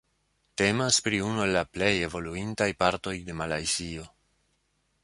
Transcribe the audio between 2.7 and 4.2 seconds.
partoj de Malajzio.